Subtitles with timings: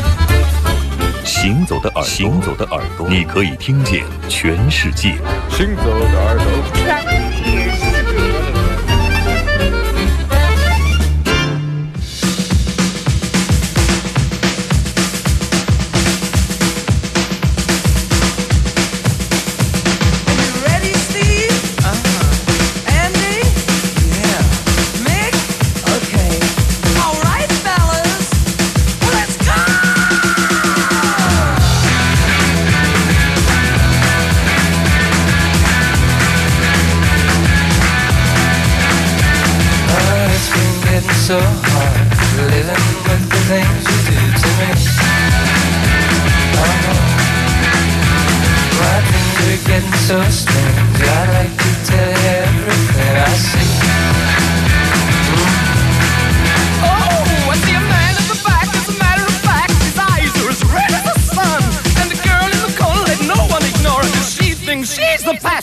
[1.25, 5.15] 行走的耳朵，行走的耳朵，你可以听见全世界。
[5.49, 6.45] 行走的耳朵。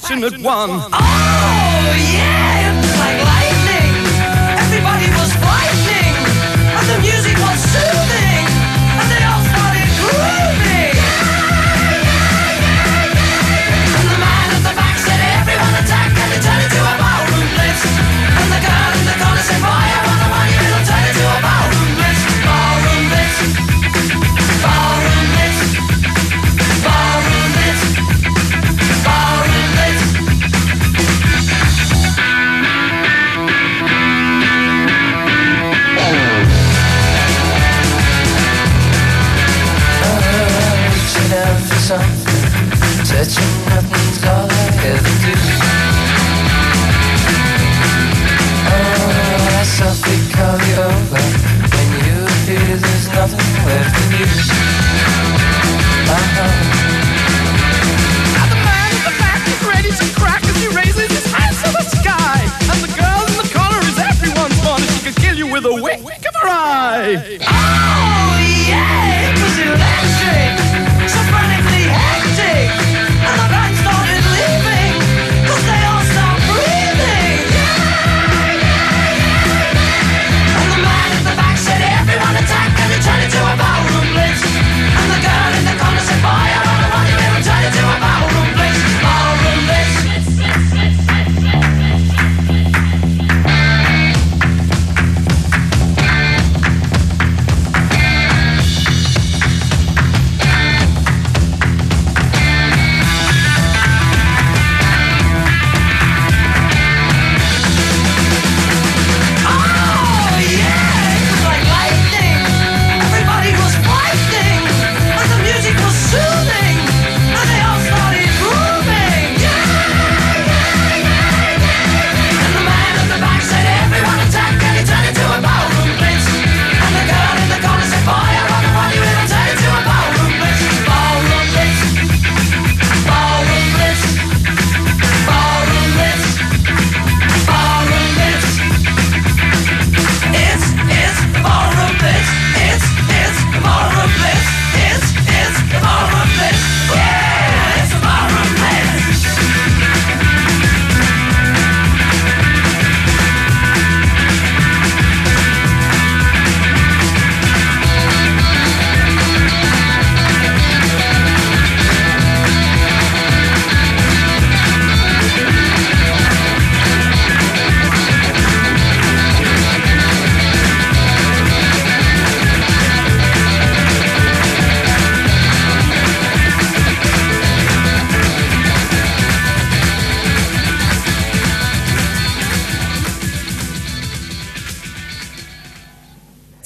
[0.07, 0.69] Passionate one.
[0.69, 3.44] Oh, yeah, it's like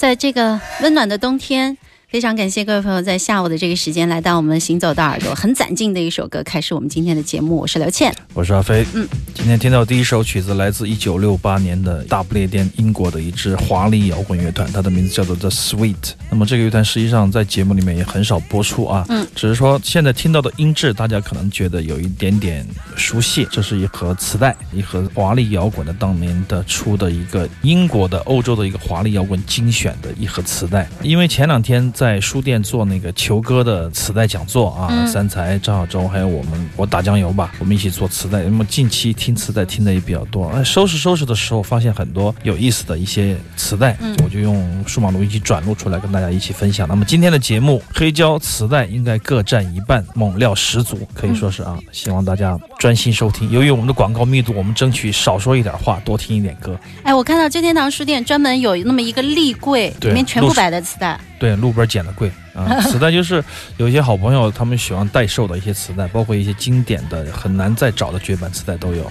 [0.00, 1.76] 在这个温暖的冬天，
[2.10, 7.54] 非常感谢各位朋友在下午的这个时间来到我们行走的耳朵，很攒劲的一首歌，开始我们今天的节目。
[7.54, 8.84] 我是刘倩，我是阿飞。
[8.94, 16.14] 嗯，今天听到第一首曲子来自一九六八年的大不列颠英国的一支华丽摇滚乐团，它的名字叫做 The Sweet。
[16.28, 22.66] 那么这个乐团实际上在节目里面也很少播出啊，嗯，只是说现在听到的音质，大家可能觉得有一点点
[22.96, 30.88] 熟悉，这是一盒磁带，一盒华丽摇滚的当年的出的一个英国的、欧洲的一个华丽摇滚精选的一盒磁带。
[31.02, 38.42] 因为前两天在书店做那个球哥的磁带讲座啊，嗯三才、张小舟还有我们我打酱油吧，我们一起做磁带。
[38.42, 46.88] 那么近期听磁带听的也比较多，哎，收拾收拾的时候发现很多有意思的一些磁带，嗯我就用数码录音机转录出来跟大家一起分享。
[46.88, 53.50] 那么今天的节目黑胶磁带应该各占一半，猛料十足，可以说是啊，希望大家专心收听。
[53.50, 56.80] 由于我们的广告密度，我们争取少说一点话，多听一点歌。
[57.02, 61.20] 哎，我看到真天堂书店专门有那么一个立柜，里面全部摆的磁带。
[61.40, 62.78] 对，路边捡的贵啊！
[62.86, 63.42] 磁带就是
[63.78, 69.10] 有一些好朋友他们喜欢代售的一些磁带，包括一些经典的很难再找的绝版磁带都有。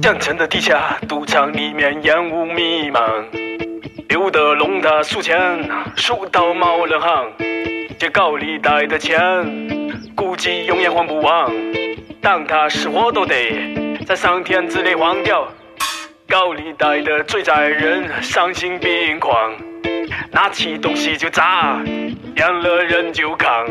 [0.00, 3.02] 江城的地下赌场里面烟雾弥漫，
[4.28, 5.66] 刘德龙他数钱
[5.96, 7.24] 数到冒冷汗，
[7.98, 9.16] 借高利贷的钱
[10.14, 11.50] 估计永远还不完，
[12.20, 15.50] 但他死活都得在上天之内还掉。
[16.28, 19.54] 高利贷的追债人丧心病狂，
[20.30, 21.80] 拿起东西就砸，
[22.36, 23.66] 见了人就扛。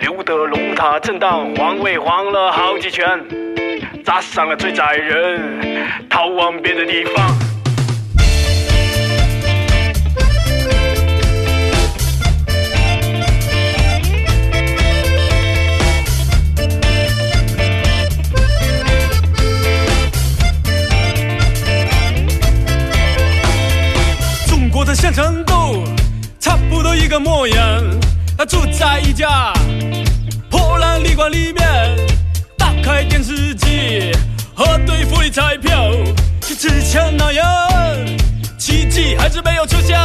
[0.00, 3.18] 刘德龙他正当皇位晃了好几圈。
[4.04, 7.47] 砸伤了追债人，逃往别的地方。
[24.88, 25.84] 的县城都
[26.40, 27.84] 差不多一个模样，
[28.38, 29.52] 他住在一家
[30.48, 31.94] 破烂旅馆里面。
[32.56, 34.10] 打开电视机，
[34.54, 35.92] 核对福利彩票，
[36.40, 37.44] 像之前那样，
[38.58, 39.98] 奇迹还是没有出现。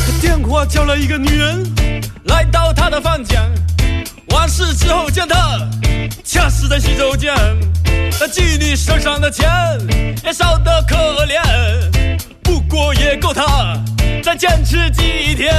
[0.00, 1.64] 他电话叫了一个女人
[2.24, 3.40] 来到他的房间，
[4.30, 5.56] 完事之后见他
[6.26, 7.32] 恰死在洗手间，
[8.18, 9.48] 那妓女身上的钱
[10.24, 11.40] 也少得可怜。
[12.42, 13.80] 不过也够他
[14.24, 15.54] 再坚持几天。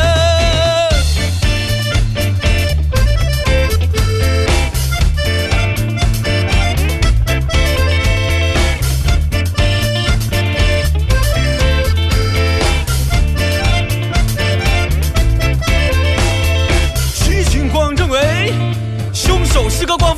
[17.16, 18.52] 徐清光认为
[19.14, 20.14] 凶手是个惯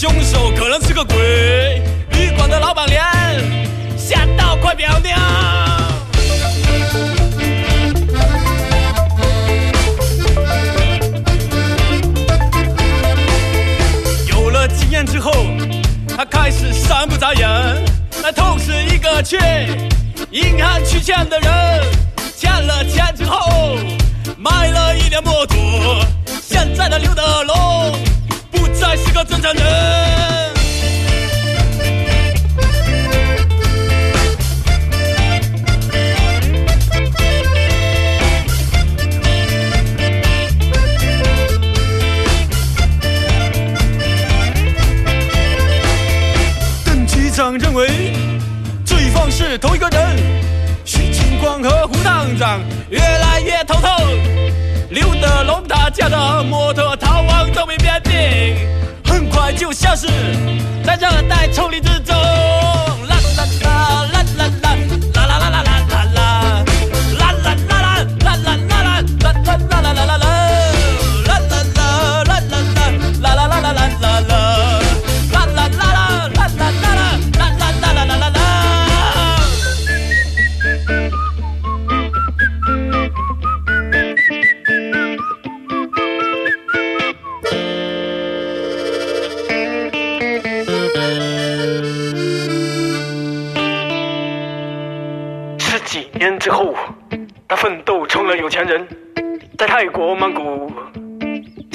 [0.00, 3.04] 凶手可能是个鬼，旅馆的老板娘
[3.96, 5.18] 吓到快飙尿。
[14.28, 15.32] 有了经验之后，
[16.16, 17.48] 他开始三不眨眼，
[18.22, 19.36] 来透视一个去
[20.30, 21.52] 银行取钱的人，
[22.36, 23.76] 欠了钱之后
[24.36, 26.04] 买了一辆摩托。
[26.40, 27.56] 现在的刘德龙
[29.54, 29.97] No.
[59.78, 60.08] 像是
[60.82, 62.12] 在热带丛林之中。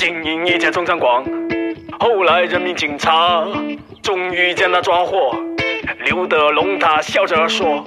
[0.03, 1.23] 经营一家中餐馆。
[1.97, 3.47] 后来人民警察
[4.01, 5.33] 终于将他抓获，
[6.03, 7.85] 刘德龙他笑着说。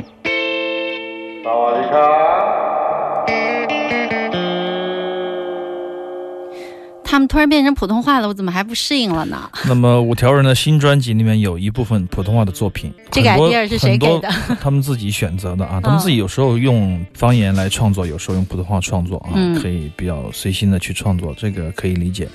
[7.16, 9.50] 他们突然变成普通话了，我怎么还不适应了呢？
[9.66, 14.28] 那么五条人的新专辑里面有一部分普通话的作品， 这个 idea 是谁给的
[14.60, 22.28] 他们自己选择的啊，他们自己有时候用方言来创作，有时候用普通话创作啊，嗯可以比较随心的去创作，这个可以理解。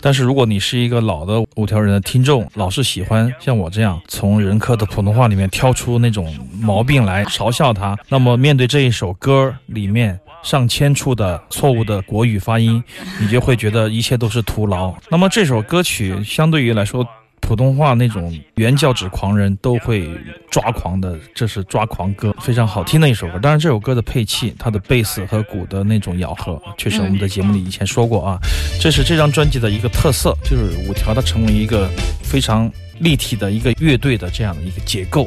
[0.00, 10.20] 但是如果你是一个老的五条人的听众，老是喜欢像我这样从人科的普通话里面挑出那种毛病来 嘲笑他，那么面对这一首歌里面。
[10.42, 12.82] 上千处的错误的国语发音，
[13.20, 14.94] 你就会觉得一切都是徒劳。
[15.10, 17.06] 那么这首歌曲相对于来说，
[17.40, 20.10] 普通话那种原教旨狂人都会
[20.50, 23.38] 抓狂的，这是抓狂歌，非常好听的一首歌。
[23.38, 28.38] 当然，这首歌的配器，它的贝斯和鼓的那种咬合，确实我们在节目里以前说过啊，
[28.80, 31.88] 这是这张专辑的一个特色，就是五条它成为一个
[32.22, 35.26] 非常立体的一个乐队的这样的一个结构。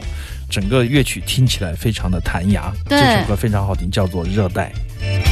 [0.49, 4.69] 整个乐曲听起来非常的弹牙，这首歌非常好听，叫做《热带》。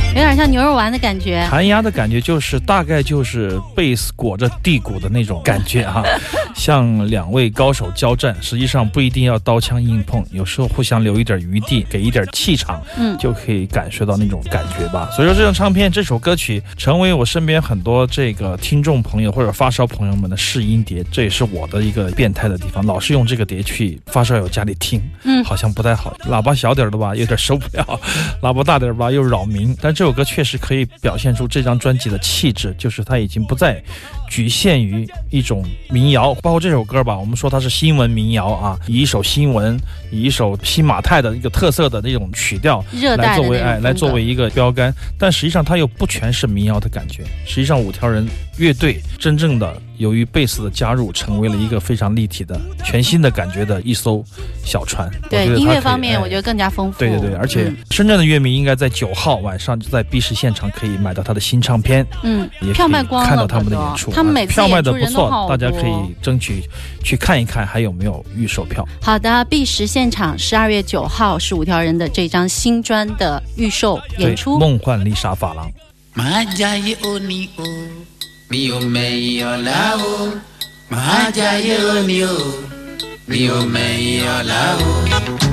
[0.09, 1.45] 有点像牛肉丸的感觉。
[1.49, 6.03] 弹压的感觉就是大概就是贝斯裹着地鼓的那种感觉啊，
[6.55, 15.07] 像两位高手交战，实际上不一定要刀枪硬碰，有时候互相留一点余地，给一点气场，嗯就可以感受到那种感觉吧。
[15.15, 26.17] 所以说，这张唱片这首歌曲成为我身边很多这个听众朋友或者发烧朋友们的试音碟，这也是我的一个变态的地方，老是用这个碟去发烧友家里听，嗯好像不太好。
[26.27, 27.83] 喇叭小点儿的吧，有点受不了；
[28.41, 29.58] 喇叭大点儿吧，又扰民。
[29.81, 33.81] 但这首歌确实可以表现出这张专辑的气质，就是它已经不再
[34.29, 39.79] 局限于一种民谣，包括这首歌吧，我们说它是新闻民谣啊，以一首新闻，
[40.11, 42.83] 以一首新马泰的一个特色的那种曲调
[43.17, 47.23] 来作为哎来作为一个标杆，但实际上它又不全是民谣的感觉。
[47.45, 54.23] 实际上五条人乐队真正的由于贝斯的加入，成为了一个非常立体的、全新的感觉的一艘
[54.63, 55.09] 小船。
[55.29, 56.97] 对音乐方面，哎我觉得更加丰富。
[56.97, 64.09] 对对对，而且嗯深圳的乐迷应该在九号晚上就在 B 市现场可以买到他的新唱片，嗯也票卖光了看到他们的演出。
[64.11, 66.63] 他们每次票卖的演出不错大家可以争取
[67.03, 68.87] 去看一看还有没有预售票。
[69.01, 74.57] 好的，B 十现场十二月九号是五条人的这张新专的预售演，出。
[74.57, 75.69] 梦幻丽莎发廊。
[78.49, 79.81] mi o me mẹ̀yìn la
[80.13, 80.15] o
[80.91, 82.35] màá jayé òní o
[83.29, 85.48] mi o me mẹ̀yìn la o.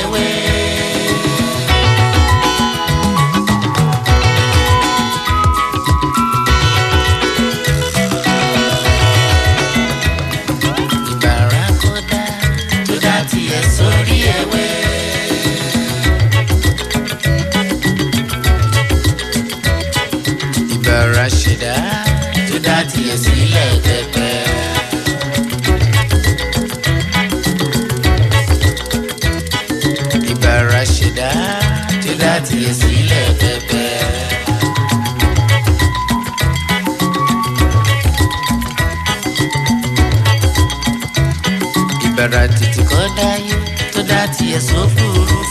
[0.00, 0.61] away.
[42.22, 43.54] Ìbára títí kọ́ dáyé
[43.92, 45.41] tó dá tiẹ̀ sófurufú.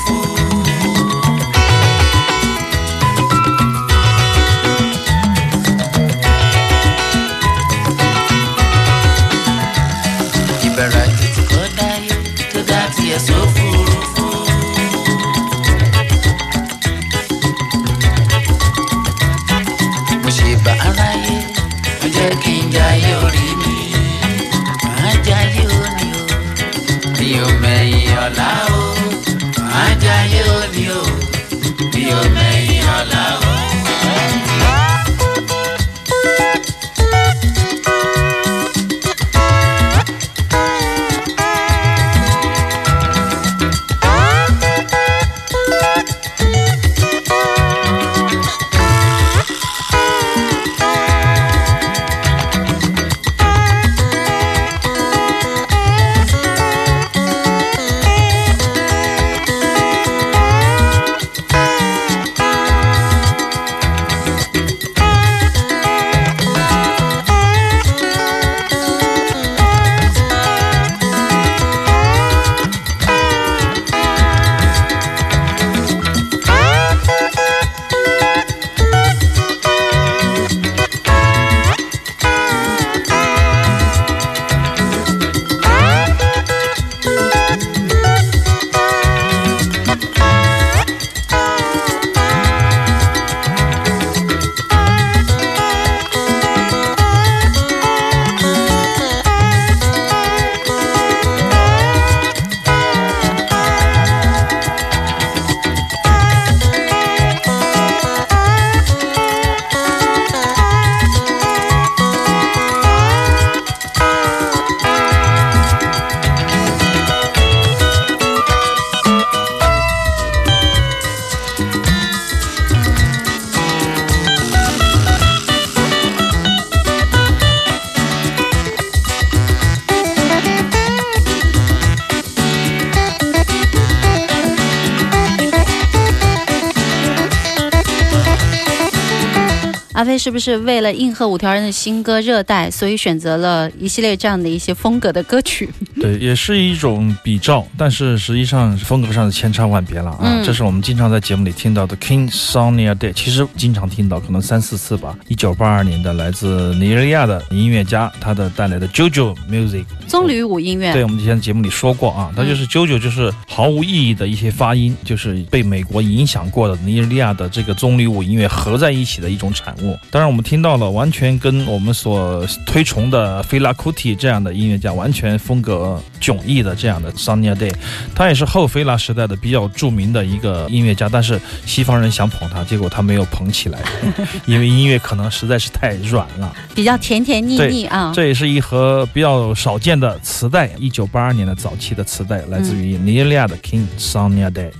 [140.01, 145.69] 阿飞是不是为了应和五条人的新歌《热带》，所以选择了一系列这样的一些风格的歌曲？
[146.01, 150.19] 对，也是一种比照，但是实际上风格上的千差万别了啊。
[150.23, 155.15] 嗯这是我们经常在节目里听到的 King Sonia Day，其实经常听到，可能三四次吧。
[155.27, 159.85] 一九八二年的来自尼日利亚的音乐家，他的带来的 JoJo Music。
[160.07, 160.91] 棕榈舞音乐。
[160.93, 169.95] 对，我们之前节目里说过啊，它就是 JoJo，就是毫无意义的一些发音，就是被美国影响过的尼日利亚的这个棕榈舞音乐合在一起的一种产物。
[170.09, 177.73] 当然，我们听到了完全跟我们所推崇的菲拉库蒂这样的音乐家完全风格迥异的这样的 Sonia Day，
[178.13, 183.79] 他也是后菲拉时代的比较著名的一个音乐家，但是西方人想捧他，结果他没有捧起来，
[184.45, 186.53] 因为音乐可能实在是太软了。
[186.75, 188.11] 比较甜甜腻腻啊。
[188.13, 194.71] 这也是一盒比较少见的磁带，一九八二年的早期的磁带，来自于尼日利亚的 King Sonia Day。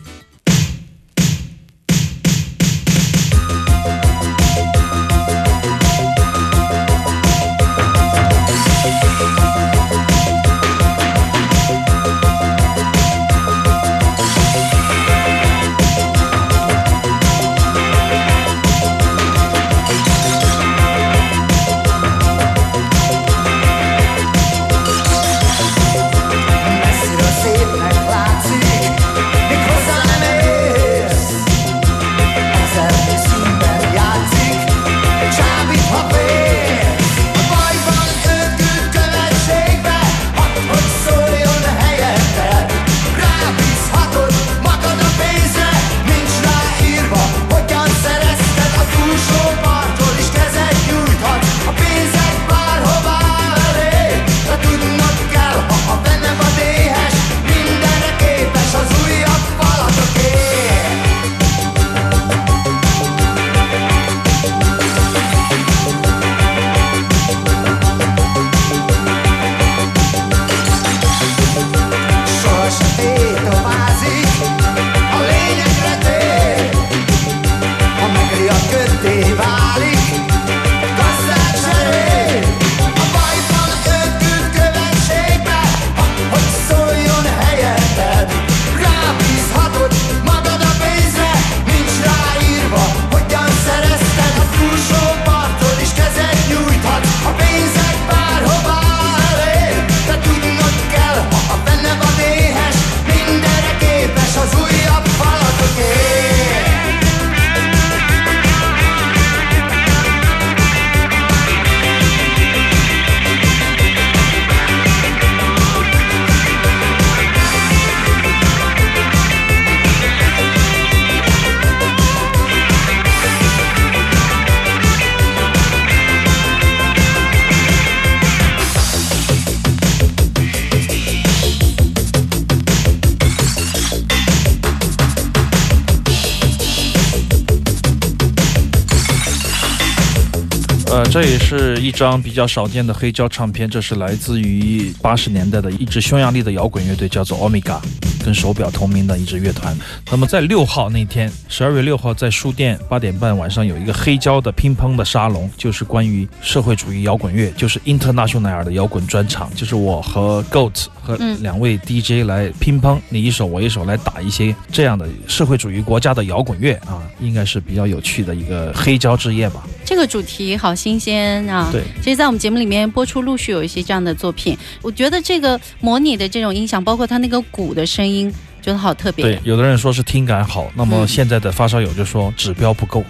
[140.91, 147.79] 呃，这也是一张比较少见的黑胶唱片，这是来自于八十年代的一支匈牙利的摇滚乐队，叫做 Omega，
[148.25, 149.73] 跟手表同名的一支乐团。
[150.11, 169.67] 那么在六号那天，十二月六号，在书店八点半晚上有一个黑胶的乒乓的沙龙，就是关于社会主义摇滚乐，就是 International 的摇滚专场，就是我和 Goat 和嗯两位 DJ 来乒乓，你一首我一首来打一些这样的社会主义国家的摇滚乐啊，应该是比较有趣的一个黑胶之夜吧。
[169.83, 171.69] 这个主题好新鲜啊！
[171.71, 174.57] 对，其实，在我们节目里面播出，陆续有一些这样的作品。
[174.81, 179.25] 我觉得这个模拟的这种音响，包括它那个鼓的声音，觉得好特别。
[179.25, 183.03] 对，有的人说是听感好，那么嗯现在的发烧友就说指标不够，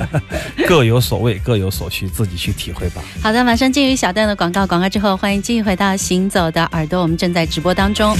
[0.68, 3.02] 各有所谓，各有所需，自己去体会吧。
[3.22, 8.16] 好的，马上进入小段的广告，广告之后欢迎继续回到《行走的耳朵》，我们正在直播当中。